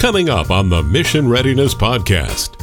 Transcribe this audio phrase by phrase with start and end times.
[0.00, 2.56] Coming up on the Mission Readiness Podcast.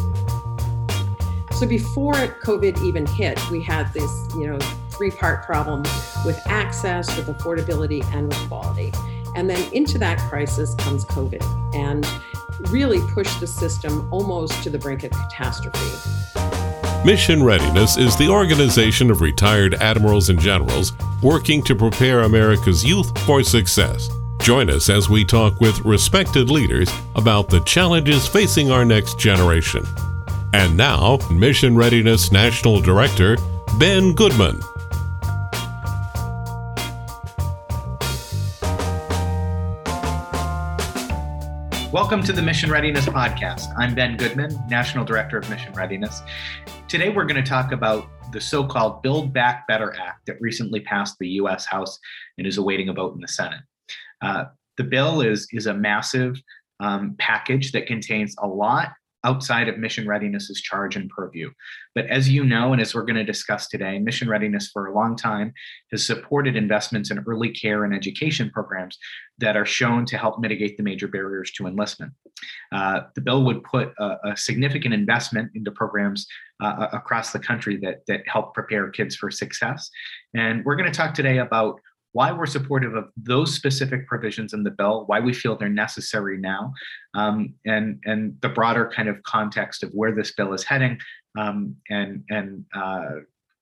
[1.54, 4.58] So before COVID even hit, we had this, you know,
[4.90, 5.84] three-part problem
[6.26, 8.92] with access, with affordability, and with quality.
[9.36, 11.44] And then into that crisis comes COVID
[11.76, 12.08] and
[12.72, 15.86] really pushed the system almost to the brink of catastrophe.
[17.06, 23.16] Mission Readiness is the organization of retired admirals and generals working to prepare America's youth
[23.28, 24.10] for success.
[24.48, 29.84] Join us as we talk with respected leaders about the challenges facing our next generation.
[30.54, 33.36] And now, Mission Readiness National Director
[33.78, 34.58] Ben Goodman.
[41.92, 43.66] Welcome to the Mission Readiness Podcast.
[43.76, 46.22] I'm Ben Goodman, National Director of Mission Readiness.
[46.88, 50.80] Today, we're going to talk about the so called Build Back Better Act that recently
[50.80, 52.00] passed the US House
[52.38, 53.60] and is awaiting a vote in the Senate.
[54.22, 54.46] Uh,
[54.78, 56.42] the bill is, is a massive
[56.80, 58.90] um, package that contains a lot
[59.24, 61.50] outside of mission readiness's charge and purview.
[61.96, 64.94] But as you know, and as we're going to discuss today, mission readiness for a
[64.94, 65.54] long time
[65.92, 68.98] has supported investments in early care and education programs
[69.40, 72.14] that are shown to help mitigate the major barriers to enlistment.
[72.72, 76.28] Uh, the bill would put a, a significant investment into programs
[76.64, 79.90] uh, across the country that, that help prepare kids for success.
[80.36, 81.82] And we're going to talk today about
[82.18, 86.36] why we're supportive of those specific provisions in the bill, why we feel they're necessary
[86.36, 86.74] now,
[87.14, 90.98] um, and and the broader kind of context of where this bill is heading,
[91.38, 93.18] um, and and uh,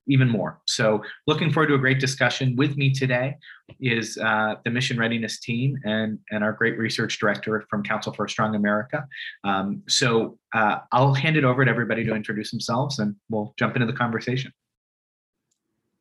[0.08, 0.62] even more.
[0.68, 2.56] So, looking forward to a great discussion.
[2.56, 3.36] With me today
[3.82, 8.24] is uh, the mission readiness team and and our great research director from Council for
[8.24, 9.06] a Strong America.
[9.44, 13.76] Um, so, uh, I'll hand it over to everybody to introduce themselves, and we'll jump
[13.76, 14.54] into the conversation.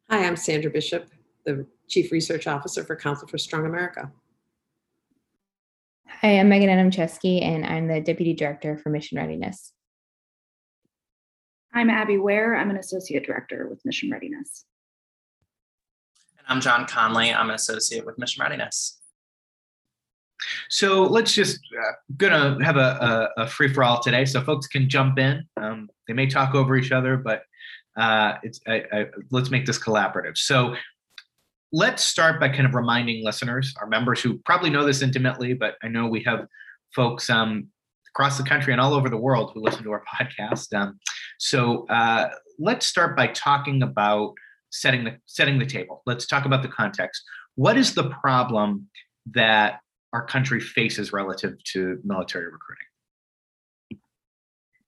[0.09, 1.09] Hi, I'm Sandra Bishop,
[1.45, 4.11] the Chief Research Officer for Council for Strong America.
[6.07, 9.73] Hi, I'm Megan Adamczewski, and I'm the Deputy Director for Mission Readiness.
[11.73, 12.55] I'm Abby Ware.
[12.55, 14.65] I'm an Associate Director with Mission Readiness.
[16.39, 17.33] And I'm John Conley.
[17.33, 19.01] I'm an Associate with Mission Readiness.
[20.69, 24.67] So let's just uh, gonna have a, a, a free for all today, so folks
[24.67, 25.45] can jump in.
[25.57, 27.43] Um, they may talk over each other, but
[27.97, 30.37] uh, it's I, I, let's make this collaborative.
[30.37, 30.75] So
[31.75, 35.75] let's start by kind of reminding listeners, our members who probably know this intimately, but
[35.83, 36.47] I know we have
[36.95, 37.67] folks um,
[38.15, 40.73] across the country and all over the world who listen to our podcast.
[40.73, 41.01] Um,
[41.41, 42.29] so uh,
[42.61, 44.35] let's start by talking about
[44.71, 46.03] setting the setting the table.
[46.07, 47.21] Let's talk about the context.
[47.57, 48.89] What is the problem
[49.33, 49.81] that
[50.13, 54.01] our country faces relative to military recruiting?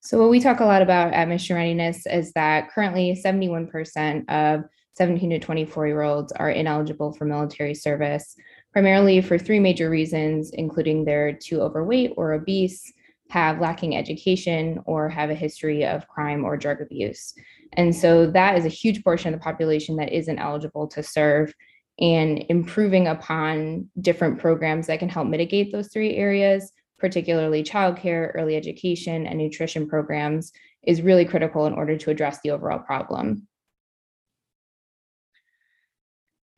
[0.03, 4.65] So, what we talk a lot about at Mission Readiness is that currently 71% of
[4.97, 8.35] 17 to 24 year olds are ineligible for military service,
[8.73, 12.93] primarily for three major reasons, including they're too overweight or obese,
[13.29, 17.35] have lacking education, or have a history of crime or drug abuse.
[17.75, 21.53] And so that is a huge portion of the population that isn't eligible to serve.
[21.99, 28.57] And improving upon different programs that can help mitigate those three areas, particularly childcare, early
[28.57, 30.53] education, and nutrition programs,
[30.87, 33.47] is really critical in order to address the overall problem.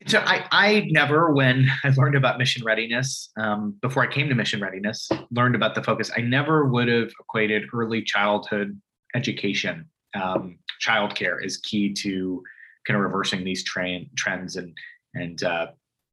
[0.07, 4.35] So I, I never, when I learned about mission readiness, um, before I came to
[4.35, 6.11] mission readiness, learned about the focus.
[6.15, 8.79] I never would have equated early childhood
[9.15, 12.43] education, um, childcare, is key to
[12.87, 14.75] kind of reversing these train trends and
[15.15, 15.67] and uh,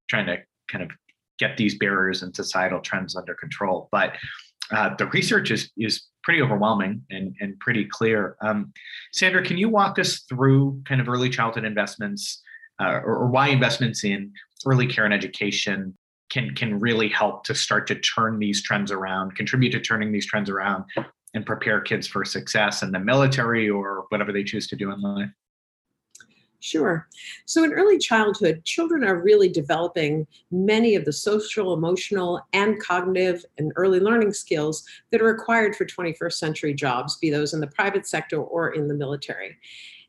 [0.09, 0.91] trying to kind of
[1.39, 3.89] get these barriers and societal trends under control.
[3.93, 4.15] But
[4.73, 8.37] uh, the research is is pretty overwhelming and and pretty clear.
[8.41, 8.73] Um,
[9.13, 12.43] Sandra, can you walk us through kind of early childhood investments?
[12.81, 14.33] Uh, or, or why investments in
[14.65, 15.97] early care and education
[16.31, 20.27] can can really help to start to turn these trends around, contribute to turning these
[20.27, 20.85] trends around,
[21.35, 25.01] and prepare kids for success in the military or whatever they choose to do in
[25.01, 25.31] life.
[26.61, 27.07] Sure.
[27.45, 33.45] So, in early childhood, children are really developing many of the social, emotional, and cognitive
[33.59, 37.67] and early learning skills that are required for 21st century jobs, be those in the
[37.69, 39.57] private sector or in the military.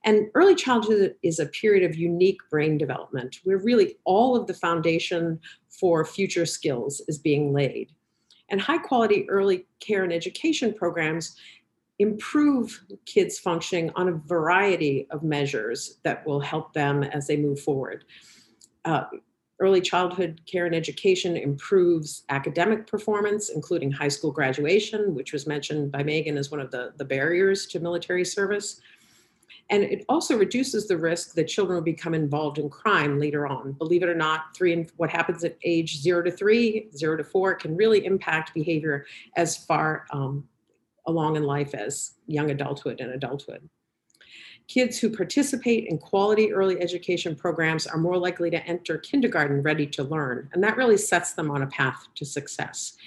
[0.08, 4.54] And early childhood is a period of unique brain development where really all of the
[4.54, 5.38] foundation
[5.68, 7.92] for future skills is being laid.
[8.48, 11.36] And high quality early care and education programs
[12.00, 17.60] improve kids' functioning on a variety of measures that will help them as they move
[17.60, 18.06] forward.
[18.86, 19.04] Uh,
[19.60, 25.92] early childhood care and education improves academic performance, including high school graduation, which was mentioned
[25.92, 28.80] by Megan as one of the, the barriers to military service.
[29.70, 33.74] And it also reduces the risk that children will become involved in crime later on.
[33.74, 37.24] Believe it or not, three and what happens at age zero to three, zero to
[37.24, 39.06] four can really impact behavior
[39.36, 40.48] as far um,
[41.06, 43.68] along in life as young adulthood and adulthood.
[44.68, 49.88] Kids who participate in quality early education programs are more likely to enter kindergarten ready
[49.88, 52.98] to learn, and that really sets them on a path to success.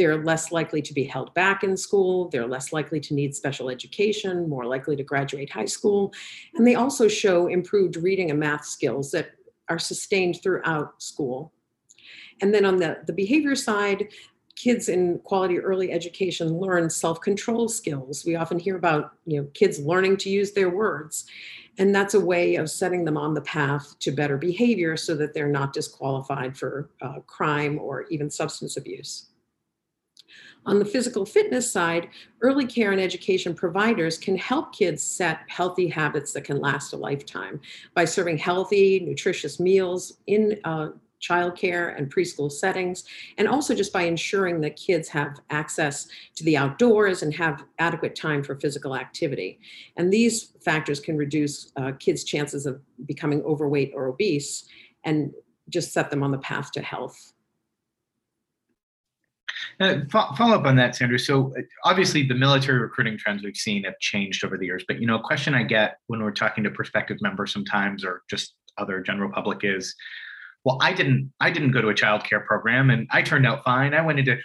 [0.00, 3.68] They're less likely to be held back in school, they're less likely to need special
[3.68, 6.14] education, more likely to graduate high school,
[6.54, 9.32] and they also show improved reading and math skills that
[9.68, 11.52] are sustained throughout school.
[12.40, 14.08] And then on the, the behavior side,
[14.56, 18.24] kids in quality early education learn self-control skills.
[18.24, 21.26] We often hear about you know kids learning to use their words.
[21.76, 25.34] And that's a way of setting them on the path to better behavior so that
[25.34, 29.29] they're not disqualified for uh, crime or even substance abuse.
[30.66, 32.08] On the physical fitness side,
[32.42, 36.96] early care and education providers can help kids set healthy habits that can last a
[36.96, 37.60] lifetime
[37.94, 40.90] by serving healthy, nutritious meals in uh,
[41.20, 43.04] childcare and preschool settings,
[43.38, 48.14] and also just by ensuring that kids have access to the outdoors and have adequate
[48.14, 49.60] time for physical activity.
[49.96, 54.64] And these factors can reduce uh, kids' chances of becoming overweight or obese
[55.04, 55.32] and
[55.68, 57.32] just set them on the path to health.
[59.80, 61.18] Uh, follow up on that, Sandra.
[61.18, 64.84] So uh, obviously, the military recruiting trends we've seen have changed over the years.
[64.86, 68.22] But you know, a question I get when we're talking to prospective members sometimes, or
[68.28, 69.94] just other general public, is,
[70.64, 73.64] well i didn't i didn't go to a child care program and i turned out
[73.64, 74.36] fine i went into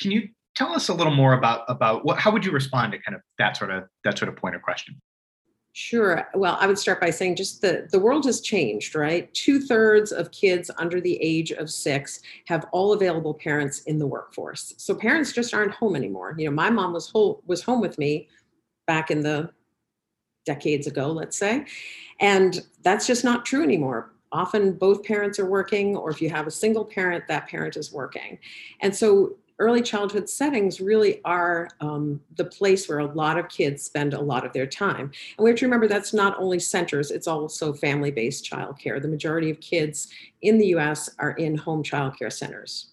[0.00, 2.98] can you tell us a little more about about what how would you respond to
[2.98, 5.00] kind of that sort of that sort of point of question
[5.80, 6.28] Sure.
[6.34, 9.32] Well, I would start by saying just the, the world has changed, right?
[9.32, 14.06] Two thirds of kids under the age of six have all available parents in the
[14.06, 14.74] workforce.
[14.76, 16.34] So parents just aren't home anymore.
[16.36, 18.26] You know, my mom was whole, was home with me
[18.88, 19.50] back in the
[20.44, 21.64] decades ago, let's say.
[22.18, 26.46] And that's just not true anymore often both parents are working, or if you have
[26.46, 28.38] a single parent, that parent is working.
[28.82, 33.82] And so early childhood settings really are um, the place where a lot of kids
[33.82, 35.10] spend a lot of their time.
[35.36, 39.00] And we have to remember that's not only centers, it's also family based childcare.
[39.00, 40.08] The majority of kids
[40.42, 42.92] in the US are in home childcare centers.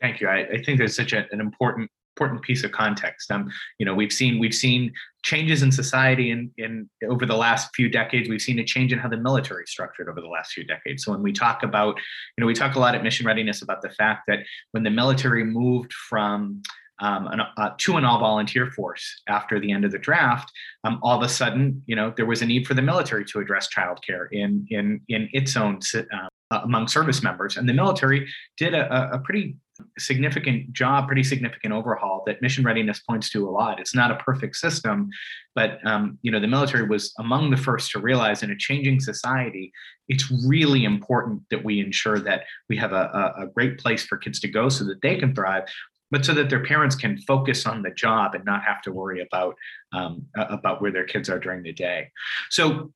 [0.00, 0.28] Thank you.
[0.28, 3.30] I, I think there's such a, an important important piece of context.
[3.30, 7.70] Um, you know, we've seen we've seen changes in society in in over the last
[7.74, 8.28] few decades.
[8.28, 11.04] We've seen a change in how the military is structured over the last few decades.
[11.04, 11.96] So when we talk about,
[12.36, 14.40] you know, we talk a lot at Mission Readiness about the fact that
[14.70, 16.62] when the military moved from
[17.00, 20.48] um, an, uh, to an all volunteer force after the end of the draft,
[20.84, 23.40] um, all of a sudden, you know, there was a need for the military to
[23.40, 26.28] address childcare in in in its own uh,
[26.62, 29.56] among service members, and the military did a, a pretty
[29.98, 33.80] significant job, pretty significant overhaul that mission readiness points to a lot.
[33.80, 35.10] It's not a perfect system,
[35.54, 39.00] but um, you know the military was among the first to realize in a changing
[39.00, 39.72] society,
[40.08, 44.40] it's really important that we ensure that we have a, a great place for kids
[44.40, 45.64] to go so that they can thrive.
[46.10, 49.20] But so that their parents can focus on the job and not have to worry
[49.20, 49.56] about
[49.92, 52.10] um, about where their kids are during the day.
[52.50, 52.92] So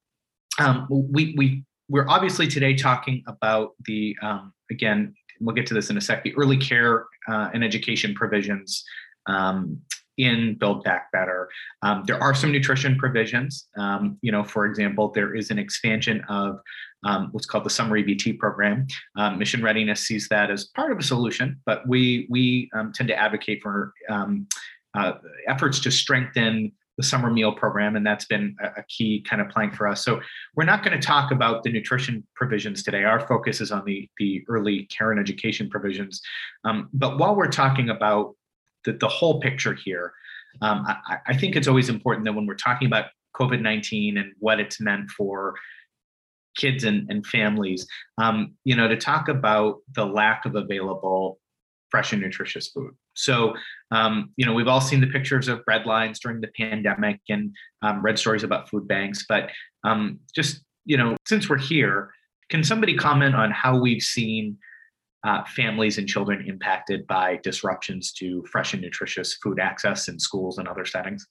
[0.58, 5.90] um, we we we're obviously today talking about the um, again we'll get to this
[5.90, 8.84] in a sec, the early care uh, and education provisions
[9.26, 9.80] um,
[10.16, 11.48] in Build Back Better.
[11.82, 13.68] Um, there are some nutrition provisions.
[13.76, 16.60] Um, you know, for example, there is an expansion of
[17.04, 18.86] um, what's called the Summer EBT program.
[19.16, 23.08] Um, Mission Readiness sees that as part of a solution, but we we um, tend
[23.08, 24.48] to advocate for um,
[24.94, 25.12] uh,
[25.46, 29.74] efforts to strengthen the summer meal program, and that's been a, key kind of plank
[29.74, 30.04] for us.
[30.04, 30.20] So
[30.56, 33.04] we're not going to talk about the nutrition provisions today.
[33.04, 36.20] Our focus is on the the early care and education provisions.
[36.64, 38.34] Um, but while we're talking about
[38.84, 40.12] the, the whole picture here,
[40.60, 44.32] um, I, I think it's always important that when we're talking about COVID nineteen and
[44.40, 45.54] what it's meant for
[46.56, 47.86] kids and, and families,
[48.20, 51.38] um, you know, to talk about the lack of available
[51.90, 52.92] fresh and nutritious food.
[53.18, 53.54] So,
[53.90, 57.54] um, you know, we've all seen the pictures of bread lines during the pandemic and
[57.82, 59.26] um, read stories about food banks.
[59.28, 59.50] But
[59.84, 62.12] um, just, you know, since we're here,
[62.48, 64.56] can somebody comment on how we've seen
[65.24, 70.58] uh, families and children impacted by disruptions to fresh and nutritious food access in schools
[70.58, 71.26] and other settings?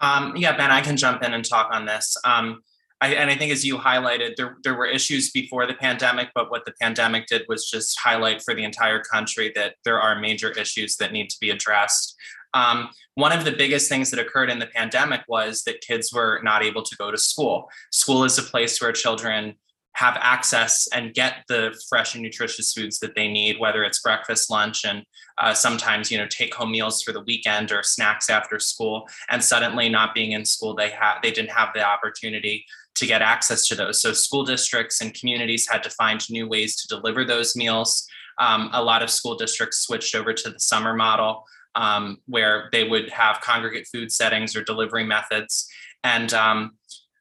[0.00, 2.14] Um, yeah, Ben, I can jump in and talk on this.
[2.24, 2.60] Um,
[3.02, 6.52] I, and I think as you highlighted, there, there were issues before the pandemic, but
[6.52, 10.52] what the pandemic did was just highlight for the entire country that there are major
[10.52, 12.14] issues that need to be addressed.
[12.54, 16.40] Um, one of the biggest things that occurred in the pandemic was that kids were
[16.44, 17.68] not able to go to school.
[17.90, 19.56] School is a place where children
[19.94, 24.50] have access and get the fresh and nutritious foods that they need, whether it's breakfast,
[24.50, 25.04] lunch, and
[25.38, 29.06] uh, sometimes you know take home meals for the weekend or snacks after school.
[29.28, 33.22] And suddenly, not being in school, they had they didn't have the opportunity to get
[33.22, 34.00] access to those.
[34.00, 38.06] So school districts and communities had to find new ways to deliver those meals.
[38.38, 41.44] Um, a lot of school districts switched over to the summer model.
[41.74, 45.66] Um, where they would have congregate food settings or delivery methods.
[46.04, 46.72] And um,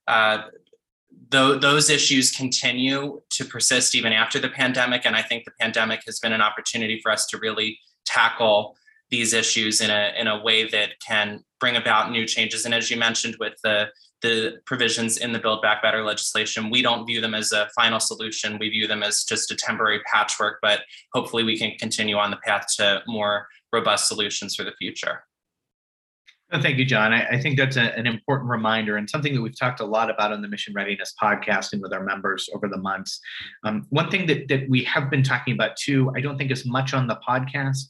[0.07, 0.39] uh,
[1.29, 5.05] those issues continue to persist even after the pandemic.
[5.05, 8.75] And I think the pandemic has been an opportunity for us to really tackle
[9.09, 12.65] these issues in a, in a way that can bring about new changes.
[12.65, 13.87] And as you mentioned with the,
[14.21, 17.99] the provisions in the Build Back Better legislation, we don't view them as a final
[17.99, 18.57] solution.
[18.59, 20.81] We view them as just a temporary patchwork, but
[21.13, 25.23] hopefully we can continue on the path to more robust solutions for the future.
[26.59, 27.13] Thank you, John.
[27.13, 30.09] I, I think that's a, an important reminder and something that we've talked a lot
[30.09, 33.21] about on the Mission Readiness podcast and with our members over the months.
[33.63, 36.65] Um, one thing that, that we have been talking about too, I don't think as
[36.65, 37.85] much on the podcast,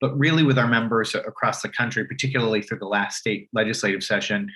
[0.00, 4.48] but really with our members across the country, particularly through the last state legislative session,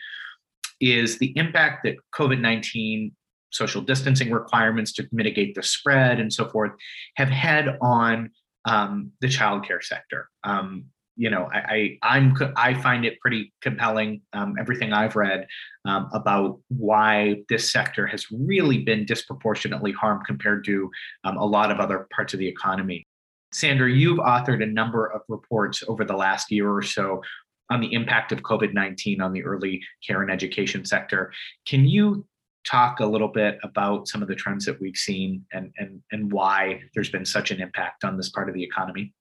[0.80, 3.12] is the impact that COVID 19
[3.50, 6.73] social distancing requirements to mitigate the spread and so forth
[7.16, 8.30] have had on
[8.64, 10.28] um, the childcare sector.
[10.44, 10.85] Um,
[11.16, 14.23] you know, I, I am I find it pretty compelling.
[14.32, 15.49] Um, everything I've read
[15.85, 20.88] um, about why this sector has really been disproportionately harmed compared to
[21.25, 23.04] um, a lot of other parts of the economy.
[23.52, 27.23] Sandra, you've authored a number of reports over the last year or so
[27.70, 31.32] on the impact of COVID 19 on the early care and education sector.
[31.66, 32.26] Can you
[32.68, 36.30] talk a little bit about some of the trends that we've seen and, and, and
[36.32, 39.12] why there's been such an impact on this part of the economy?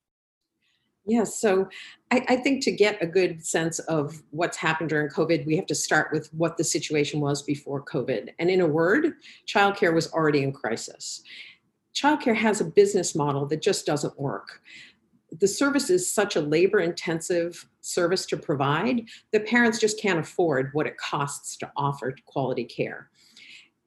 [1.06, 1.70] Yes, so
[2.12, 5.66] I, I, think to get a good sense of what's happened during COVID, we have
[5.68, 8.28] to start with what the situation was before COVID.
[8.40, 9.14] And in a word,
[9.48, 11.24] childcare was already in crisis.
[11.96, 14.62] Childcare has a business model that just doesn't work.
[15.32, 20.70] The service is such a labor intensive service to provide that parents just can't afford
[20.74, 23.10] what it costs to offer quality care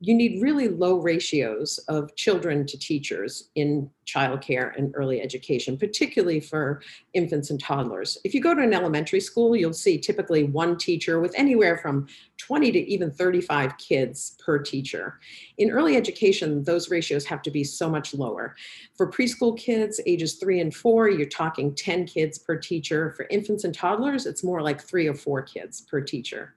[0.02, 6.40] you need really low ratios of children to teachers in childcare and early education, particularly
[6.40, 6.80] for
[7.12, 8.16] infants and toddlers.
[8.24, 12.06] If you go to an elementary school, you'll see typically one teacher with anywhere from
[12.38, 15.20] 20 to even 35 kids per teacher.
[15.58, 18.56] In early education, those ratios have to be so much lower.
[18.96, 23.12] For preschool kids, ages three and four, you're talking 10 kids per teacher.
[23.12, 26.54] For infants and toddlers, it's more like three or four kids per teacher.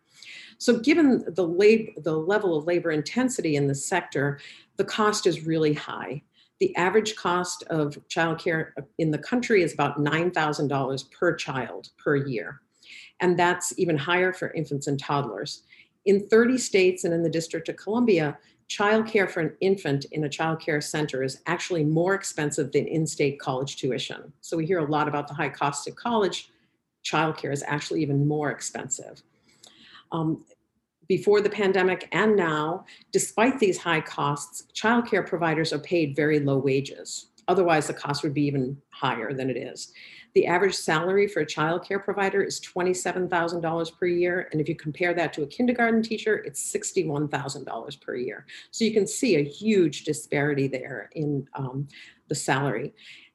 [0.57, 4.39] So given the, lab, the level of labor intensity in the sector,
[4.77, 6.23] the cost is really high.
[6.59, 12.15] The average cost of childcare uh, in the country is about $9,000 per child per
[12.15, 12.61] year.
[13.19, 15.63] And that's even higher for infants and toddlers.
[16.05, 18.37] In 30 states and in the District of Columbia,
[18.69, 23.77] childcare for an infant in a childcare center is actually more expensive than in-state college
[23.77, 24.33] tuition.
[24.41, 26.49] So we hear a lot about the high cost of college.
[27.05, 29.21] Childcare is actually even more expensive
[30.13, 30.45] um,
[31.07, 36.57] before the pandemic and now, despite these high costs, childcare providers are paid very low
[36.57, 37.27] wages.
[37.49, 39.91] Otherwise, the cost would be even higher than it is.
[40.33, 44.47] The average salary for a childcare provider is $27,000 per year.
[44.51, 48.45] And if you compare that to a kindergarten teacher, it's $61,000 per year.
[48.71, 51.87] So you can see a huge disparity there in um,
[52.29, 52.93] the salary.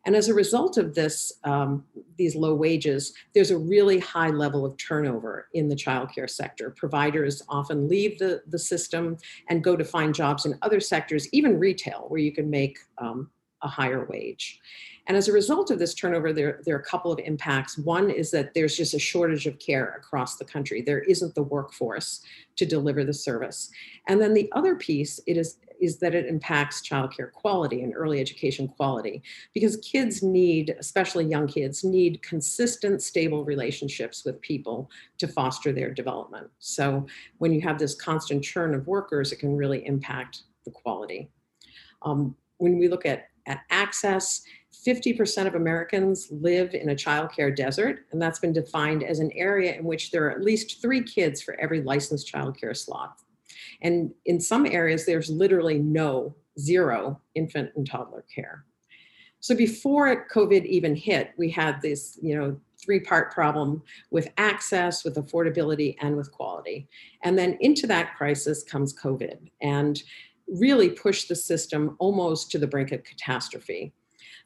[0.09, 1.85] And as a result of this, um,
[2.17, 6.71] these low wages, there's a really high level of turnover in the childcare sector.
[6.71, 9.19] Providers often leave the, the system
[9.51, 13.29] and go to find jobs in other sectors, even retail, where you can make um,
[13.61, 14.59] a higher wage.
[15.09, 17.77] And as a result of this turnover, there, there are a couple of impacts.
[17.77, 20.81] One is that there's just a shortage of care across the country.
[20.81, 22.23] There isn't the workforce
[22.57, 23.71] to deliver the service.
[24.07, 28.21] And then the other piece it is, is that it impacts childcare quality and early
[28.21, 29.23] education quality
[29.55, 35.93] because kids need, especially young kids, need consistent, stable relationships with people to foster their
[35.93, 36.49] development.
[36.59, 37.07] So
[37.39, 41.31] when you have this constant churn of workers, it can really impact the quality.
[42.03, 44.43] Um, when we look at, at access,
[44.87, 49.75] 50% of Americans live in a childcare desert, and that's been defined as an area
[49.75, 53.19] in which there are at least three kids for every licensed childcare slot.
[53.83, 58.65] And in some areas, there's literally no, zero infant and toddler care.
[59.41, 65.15] So before COVID even hit, we had this, you know, three-part problem with access, with
[65.15, 66.89] affordability, and with quality.
[67.23, 70.03] And then into that crisis comes COVID and
[70.49, 73.93] really pushed the system almost to the brink of catastrophe.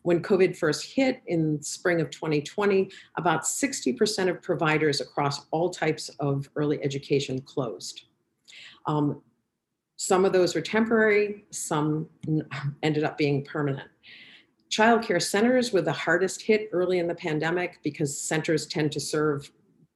[0.03, 6.11] When COVID first hit in spring of 2020, about 60% of providers across all types
[6.19, 8.03] of early education closed.
[8.87, 9.23] Um,
[9.97, 12.09] Some of those were temporary, some
[12.83, 13.89] ended up being permanent.
[14.71, 19.51] Childcare centers were the hardest hit early in the pandemic because centers tend to serve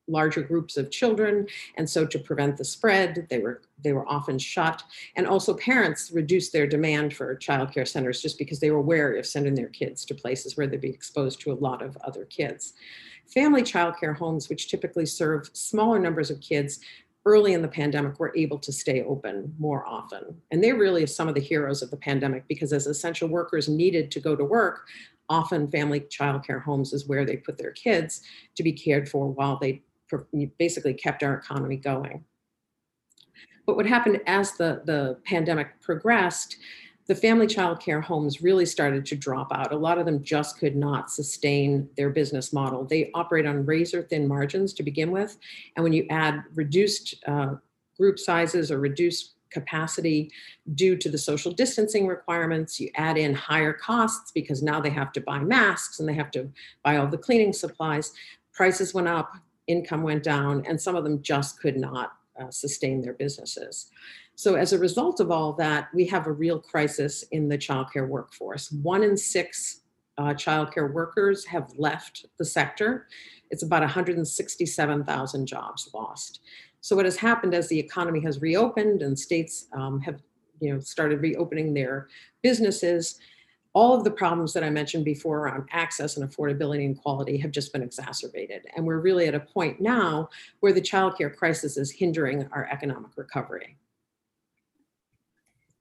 [0.08, 4.38] larger groups of children and so to prevent the spread they were they were often
[4.38, 4.82] shut
[5.16, 9.26] and also parents reduced their demand for childcare centers just because they were wary of
[9.26, 12.74] sending their kids to places where they'd be exposed to a lot of other kids
[13.26, 16.78] family childcare homes which typically serve smaller numbers of kids
[17.26, 21.02] early in the pandemic we were able to stay open more often and they really
[21.02, 24.34] are some of the heroes of the pandemic because as essential workers needed to go
[24.34, 24.86] to work
[25.28, 28.22] often family childcare homes is where they put their kids
[28.54, 29.82] to be cared for while they
[30.58, 32.24] basically kept our economy going.
[33.66, 36.56] But what happened as the, the pandemic progressed,
[37.06, 39.72] the family child care homes really started to drop out.
[39.72, 42.84] A lot of them just could not sustain their business model.
[42.84, 45.36] They operate on razor thin margins to begin with.
[45.76, 47.54] And when you add reduced uh,
[47.96, 50.30] group sizes or reduced capacity
[50.74, 55.12] due to the social distancing requirements, you add in higher costs because now they have
[55.12, 56.50] to buy masks and they have to
[56.82, 58.12] buy all the cleaning supplies.
[58.52, 59.32] Prices went up,
[59.68, 63.90] income went down, and some of them just could not uh, sustain their businesses.
[64.38, 68.06] So, as a result of all that, we have a real crisis in the childcare
[68.06, 68.70] workforce.
[68.70, 69.80] One in six
[70.18, 73.08] uh, childcare workers have left the sector.
[73.50, 76.40] It's about 167,000 jobs lost.
[76.82, 80.20] So, what has happened as the economy has reopened and states um, have,
[80.60, 82.08] you know, started reopening their
[82.42, 83.18] businesses,
[83.72, 87.52] all of the problems that I mentioned before around access and affordability and quality have
[87.52, 88.66] just been exacerbated.
[88.76, 90.28] And we're really at a point now
[90.60, 93.78] where the childcare crisis is hindering our economic recovery.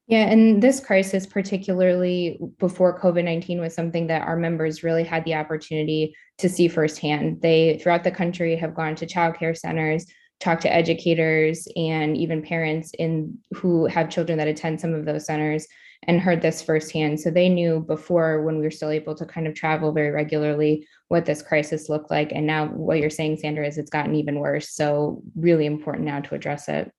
[0.08, 5.26] Yeah, and this crisis, particularly before COVID 19, was something that our members really had
[5.26, 7.42] the opportunity to see firsthand.
[7.42, 10.06] They, throughout the country, have gone to childcare centers,
[10.40, 15.26] talked to educators, and even parents in who have children that attend some of those
[15.26, 15.66] centers
[16.04, 17.20] and heard this firsthand.
[17.20, 20.88] So they knew before when we were still able to kind of travel very regularly
[21.08, 22.32] what this crisis looked like.
[22.32, 24.76] And now what you're saying, Sandra, is it's gotten even worse.
[24.76, 26.92] So really important now to address it.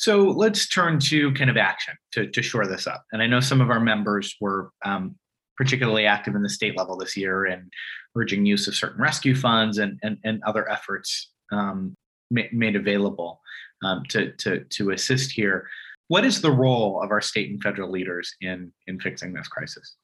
[0.00, 3.04] So let's turn to kind of action to, to shore this up.
[3.12, 5.14] And I know some of our members were um,
[5.58, 7.70] particularly active in the state level this year and
[8.16, 11.94] urging use of certain rescue funds and, and, and other efforts um,
[12.30, 13.42] made available
[13.84, 15.68] um, to, to, to assist here.
[16.08, 19.96] What is the role of our state and federal leaders in, in fixing this crisis?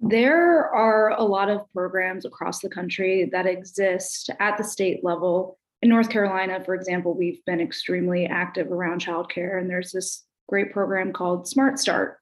[0.00, 5.58] There are a lot of programs across the country that exist at the state level.
[5.80, 10.72] In North Carolina, for example, we've been extremely active around childcare, and there's this great
[10.72, 12.18] program called Smart Start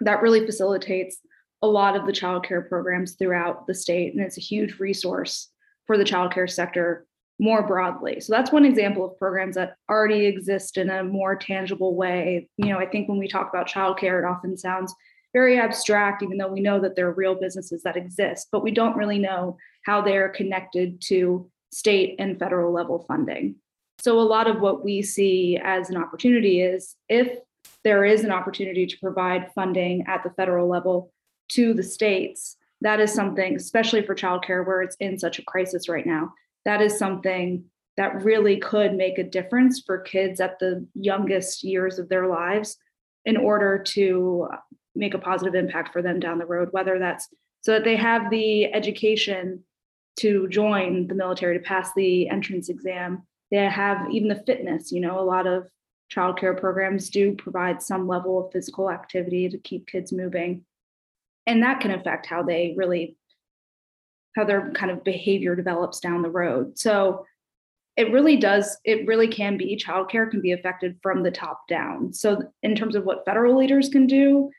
[0.00, 1.18] that really facilitates
[1.62, 5.48] a lot of the childcare programs throughout the state, and it's a huge resource
[5.86, 7.06] for the childcare sector
[7.40, 8.20] more broadly.
[8.20, 12.48] So that's one example of programs that already exist in a more tangible way.
[12.56, 14.94] You know, I think when we talk about childcare, it often sounds
[15.32, 18.70] very abstract, even though we know that there are real businesses that exist, but we
[18.70, 23.56] don't really know how they're connected to state and federal level funding.
[24.00, 27.38] So a lot of what we see as an opportunity is if
[27.84, 31.12] there is an opportunity to provide funding at the federal level
[31.50, 35.88] to the states, that is something, especially for childcare where it's in such a crisis
[35.88, 36.32] right now,
[36.64, 37.64] that is something
[37.96, 42.76] that really could make a difference for kids at the youngest years of their lives
[43.24, 44.48] in order to
[44.94, 47.28] make a positive impact for them down the road, whether that's
[47.60, 49.62] so that they have the education
[50.16, 53.26] to join the military to pass the entrance exam.
[53.50, 55.68] They have even the fitness, you know, a lot of
[56.14, 60.64] childcare programs do provide some level of physical activity to keep kids moving.
[61.46, 63.16] And that can affect how they really
[64.36, 66.78] how their kind of behavior develops down the road.
[66.78, 67.26] So
[67.96, 72.12] it really does, it really can be, childcare can be affected from the top down.
[72.14, 74.50] So, in terms of what federal leaders can do,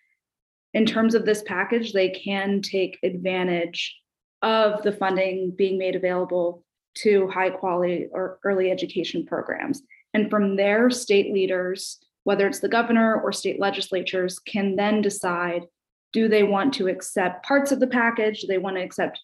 [0.74, 3.96] in terms of this package, they can take advantage
[4.44, 6.64] of the funding being made available
[6.96, 9.82] to high quality or early education programs.
[10.14, 15.64] And from there, state leaders, whether it's the governor or state legislatures, can then decide
[16.12, 18.42] do they want to accept parts of the package?
[18.42, 19.20] Do they want to accept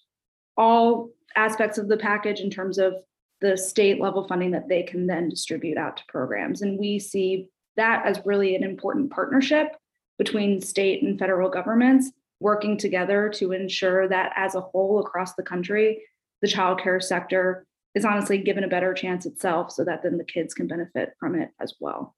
[0.58, 2.96] all aspects of the package in terms of
[3.42, 6.62] the state level funding that they can then distribute out to programs.
[6.62, 9.76] And we see that as really an important partnership
[10.18, 15.44] between state and federal governments working together to ensure that as a whole across the
[15.44, 16.02] country,
[16.42, 20.54] the childcare sector is honestly given a better chance itself so that then the kids
[20.54, 22.16] can benefit from it as well.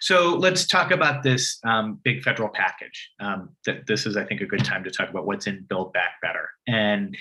[0.00, 3.10] So let's talk about this um, big federal package.
[3.20, 5.92] Um, th- this is, I think, a good time to talk about what's in Build
[5.92, 6.48] Back Better.
[6.66, 7.16] And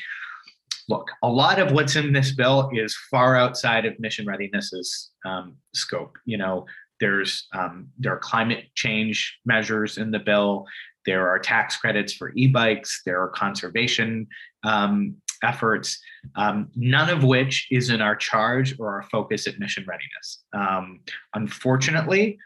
[0.89, 5.55] look, a lot of what's in this bill is far outside of mission readiness's um,
[5.73, 6.17] scope.
[6.25, 6.65] You know,
[6.99, 10.65] there's um, there are climate change measures in the bill.
[11.05, 13.01] There are tax credits for e-bikes.
[13.05, 14.27] There are conservation
[14.63, 15.99] um, efforts,
[16.35, 20.43] um, none of which is in our charge or our focus at mission readiness.
[20.53, 20.99] Um,
[21.33, 22.37] unfortunately,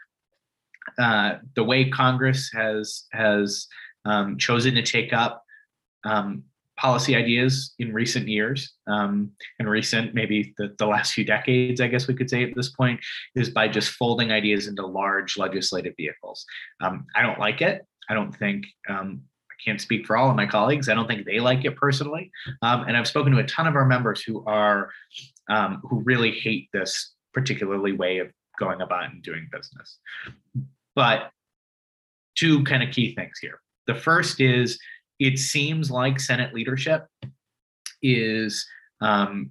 [0.98, 3.66] uh, the way Congress has has
[4.04, 5.44] um, chosen to take up
[6.04, 6.44] um,
[6.76, 11.88] policy ideas in recent years, um, in recent maybe the, the last few decades, I
[11.88, 13.00] guess we could say at this point,
[13.34, 16.44] is by just folding ideas into large legislative vehicles.
[16.80, 17.86] Um, I don't like it.
[18.08, 20.88] I don't think um, I can't speak for all of my colleagues.
[20.88, 22.30] I don't think they like it personally.
[22.62, 24.90] Um, and I've spoken to a ton of our members who are
[25.48, 29.98] um, who really hate this particularly way of going about and doing business.
[30.94, 31.30] But
[32.36, 33.60] two kind of key things here.
[33.86, 34.78] The first is
[35.18, 37.06] it seems like Senate leadership
[38.02, 38.66] is
[39.00, 39.50] um,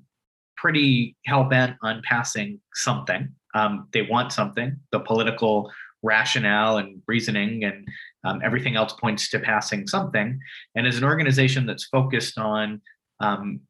[0.57, 3.29] pretty hell bent on passing something.
[3.53, 4.77] Um, they want something.
[4.91, 5.71] The political
[6.05, 7.87] rationale and reasoning and
[8.23, 10.39] um, everything else points to passing something.
[10.75, 12.81] And as an organization that's focused on,
[13.19, 13.61] um,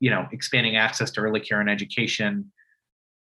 [0.00, 2.50] you know, expanding access to early care and education,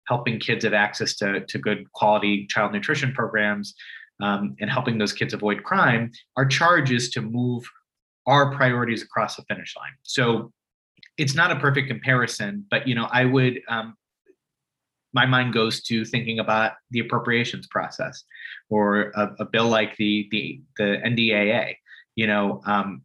[0.08, 3.74] helping kids have access to, to good quality child nutrition programs,
[4.22, 7.64] um, and helping those kids avoid crime, our charge is to move
[8.26, 9.92] our priorities across the finish line.
[10.02, 10.52] So
[11.18, 13.94] it's not a perfect comparison, but you know, I would um,
[15.16, 18.22] my mind goes to thinking about the appropriations process
[18.68, 21.74] or a, a bill like the the the NDAA.
[22.16, 23.02] You know, um,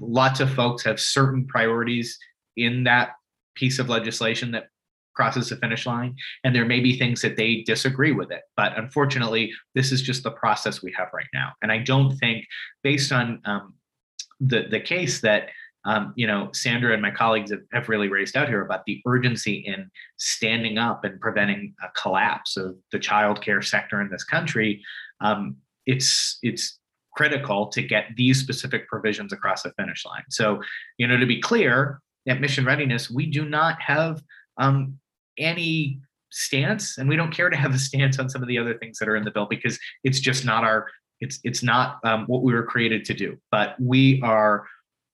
[0.00, 2.18] lots of folks have certain priorities
[2.56, 3.10] in that
[3.54, 4.66] piece of legislation that
[5.14, 8.78] crosses the finish line and there may be things that they disagree with it but
[8.78, 12.46] unfortunately this is just the process we have right now and i don't think
[12.82, 13.74] based on um,
[14.40, 15.50] the the case that
[15.84, 19.02] um, you know, Sandra and my colleagues have, have, really raised out here about the
[19.06, 24.82] urgency in standing up and preventing a collapse of the childcare sector in this country.
[25.20, 26.78] Um, it's it's
[27.16, 30.22] critical to get these specific provisions across the finish line.
[30.30, 30.62] So,
[30.98, 34.22] you know, to be clear, at Mission Readiness, we do not have
[34.58, 34.98] um,
[35.38, 38.78] any stance, and we don't care to have a stance on some of the other
[38.78, 40.86] things that are in the bill because it's just not our
[41.20, 43.36] it's it's not um, what we were created to do.
[43.50, 44.66] But we are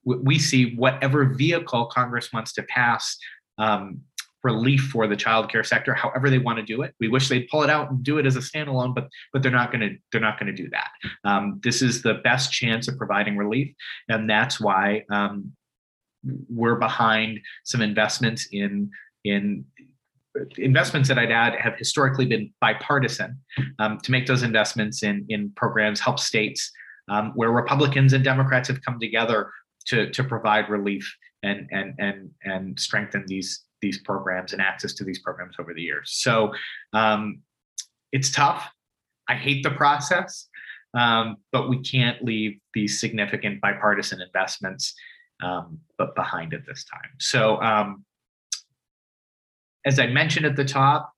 [0.04, 3.18] we see whatever vehicle Congress wants to pass
[3.58, 4.00] um,
[4.44, 6.94] relief for the childcare sector, however they want to do it.
[7.00, 9.52] We wish they'd pull it out and do it as a standalone, but but they're
[9.52, 10.90] not going to they're not going to do that.
[11.24, 13.74] Um, this is the best chance of providing relief,
[14.08, 15.52] and that's why um,
[16.48, 18.90] we're behind some investments in
[19.24, 19.64] in
[20.56, 23.38] investments that I'd add have historically been bipartisan
[23.80, 26.70] um, to make those investments in in programs help states
[27.10, 29.50] um, where Republicans and Democrats have come together
[29.88, 31.10] to to provide relief
[31.42, 35.82] and and and and strengthen these these programs and access to these programs over the
[35.82, 36.10] years.
[36.12, 36.52] So
[36.92, 37.40] um,
[38.12, 38.68] it's tough.
[39.28, 40.48] I hate the process,
[40.94, 44.94] um, but we can't leave these significant bipartisan investments
[45.42, 47.10] um, but behind at this time.
[47.18, 48.04] So um,
[49.86, 51.12] as I mentioned at the top,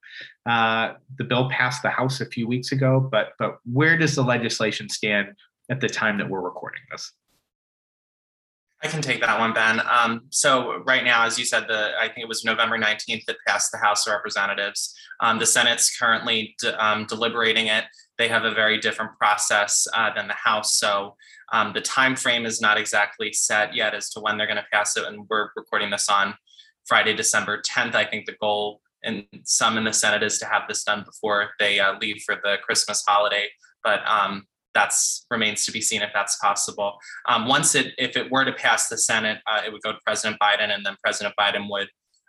[0.48, 4.22] uh, the bill passed the House a few weeks ago, but but where does the
[4.22, 5.28] legislation stand
[5.70, 7.12] at the time that we're recording this?
[8.82, 9.80] I can take that one, Ben.
[9.80, 13.36] Um, so right now, as you said, the I think it was November 19th that
[13.46, 14.94] passed the House of Representatives.
[15.20, 17.84] Um, the Senate's currently de- um, deliberating it.
[18.16, 21.16] They have a very different process uh, than the House, so
[21.52, 24.66] um, the time frame is not exactly set yet as to when they're going to
[24.72, 25.04] pass it.
[25.04, 26.34] And we're recording this on
[26.86, 27.94] Friday, December 10th.
[27.94, 31.50] I think the goal and some in the Senate is to have this done before
[31.58, 33.46] they uh, leave for the Christmas holiday.
[33.82, 36.98] But um, that's remains to be seen if that's possible.
[37.28, 39.98] Um, once it, if it were to pass the Senate, uh, it would go to
[40.04, 41.88] President Biden, and then President Biden would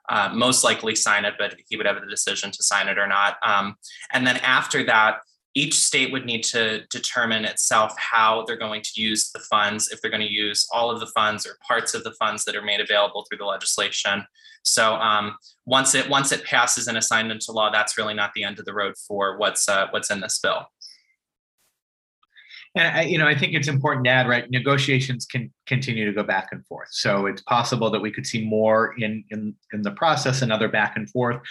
[0.09, 3.07] uh, most likely sign it, but he would have the decision to sign it or
[3.07, 3.37] not.
[3.43, 3.75] Um,
[4.11, 5.19] and then after that,
[5.53, 10.01] each state would need to determine itself how they're going to use the funds, if
[10.01, 12.61] they're going to use all of the funds or parts of the funds that are
[12.61, 14.23] made available through the legislation.
[14.63, 18.43] So um, once it once it passes and assigned into law, that's really not the
[18.43, 20.67] end of the road for what's uh, what's in this bill.
[22.75, 24.49] And I, you know, I think it's important to add, right?
[24.49, 26.87] Negotiations can continue to go back and forth.
[26.91, 30.95] So it's possible that we could see more in in in the process, another back
[30.95, 31.41] and forth,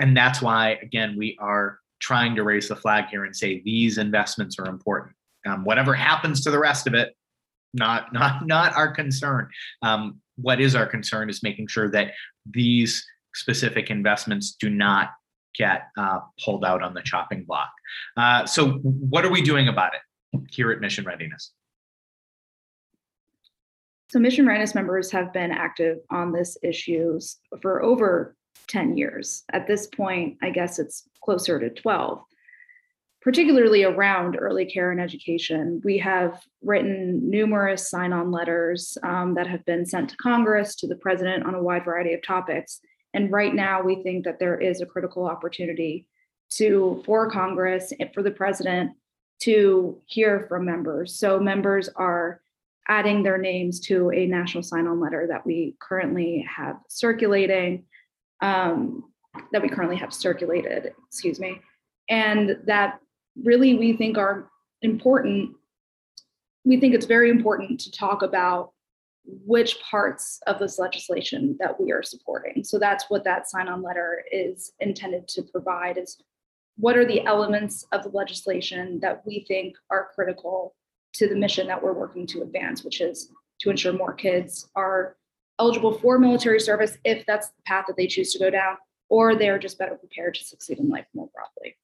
[0.00, 3.98] and that's why, again, we are trying to raise the flag here and say these
[3.98, 5.14] investments are important.
[5.46, 7.14] Um, whatever happens to the rest of it,
[7.72, 9.48] not not not our concern.
[9.82, 12.12] Um, what is our concern is making sure that
[12.50, 15.10] these specific investments do not
[15.56, 17.70] get uh, pulled out on the chopping block.
[18.16, 20.00] Uh, so, what are we doing about it?
[20.50, 21.52] Here at Mission Readiness?
[24.10, 27.18] So, Mission Readiness members have been active on this issue
[27.60, 28.36] for over
[28.68, 29.44] 10 years.
[29.52, 32.22] At this point, I guess it's closer to 12
[33.24, 35.80] particularly around early care and education.
[35.82, 40.86] We have written numerous sign on letters um, that have been sent to Congress, to
[40.86, 42.80] the president on a wide variety of topics.
[43.14, 46.06] And right now, we think that there is a critical opportunity
[46.56, 48.90] to, for Congress, and for the president
[49.40, 51.18] to hear from members.
[51.18, 52.40] So members are
[52.88, 57.84] adding their names to a national sign on letter that we currently have circulating,
[58.42, 59.04] um,
[59.52, 61.60] that we currently have circulated, excuse me.
[62.08, 63.00] And that
[63.42, 64.50] really we think are
[64.82, 65.56] important.
[66.64, 68.72] We think it's very important to talk about
[69.24, 72.62] which parts of this legislation that we are supporting.
[72.62, 76.22] So that's what that sign on letter is intended to provide is
[76.76, 80.74] what are the elements of the legislation that we think are critical
[81.14, 85.16] to the mission that we're working to advance, which is to ensure more kids are
[85.60, 88.76] eligible for military service if that's the path that they choose to go down,
[89.08, 91.76] or they're just better prepared to succeed in life more broadly.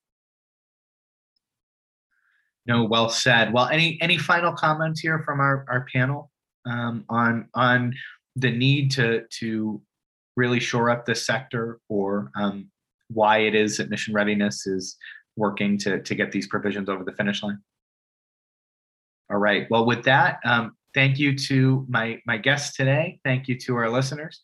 [2.66, 3.53] No, well said.
[3.53, 6.31] Well, any any final comments here from our, our panel
[6.66, 7.94] um, on on
[8.37, 9.81] the need to to
[10.37, 12.70] really shore up this sector or um,
[13.12, 14.96] why it is that mission readiness is
[15.37, 17.59] working to to get these provisions over the finish line?
[19.31, 19.66] All right.
[19.70, 23.20] Well, with that, um, thank you to my my guests today.
[23.25, 24.40] Thank you to our listeners.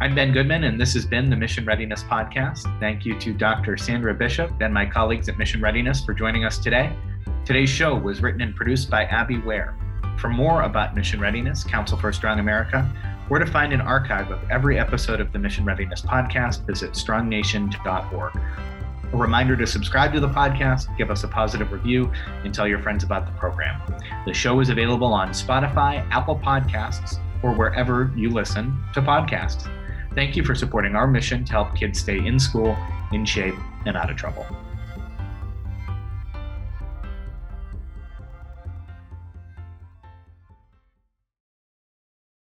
[0.00, 2.80] I'm Ben Goodman, and this has been the Mission Readiness Podcast.
[2.80, 3.76] Thank you to Dr.
[3.76, 6.96] Sandra Bishop and my colleagues at Mission Readiness for joining us today.
[7.44, 9.76] Today's show was written and produced by Abby Ware.
[10.18, 12.90] For more about mission readiness, Council for a Strong America,
[13.30, 18.40] or to find an archive of every episode of the Mission Readiness podcast, visit strongnation.org.
[19.12, 22.10] A reminder to subscribe to the podcast, give us a positive review,
[22.42, 23.80] and tell your friends about the program.
[24.26, 29.70] The show is available on Spotify, Apple Podcasts, or wherever you listen to podcasts.
[30.14, 32.76] Thank you for supporting our mission to help kids stay in school,
[33.12, 33.54] in shape,
[33.86, 34.46] and out of trouble.